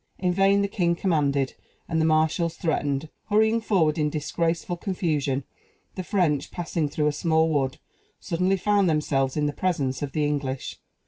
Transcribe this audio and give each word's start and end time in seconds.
In 0.17 0.33
vain 0.33 0.63
the 0.63 0.67
king 0.67 0.95
commanded, 0.95 1.53
and 1.87 2.01
the 2.01 2.05
marshals 2.05 2.57
threatened; 2.57 3.09
hurrying 3.29 3.61
forward 3.61 3.99
in 3.99 4.09
disgraceful 4.09 4.75
confusion, 4.75 5.43
the 5.93 6.01
French, 6.01 6.49
passing 6.49 6.89
through 6.89 7.05
a 7.05 7.11
small 7.11 7.49
wood, 7.49 7.77
suddenly 8.19 8.57
found 8.57 8.89
themselves 8.89 9.37
in 9.37 9.45
the 9.45 9.53
presence 9.53 10.01
of 10.01 10.13
the 10.13 10.25
English. 10.25 10.79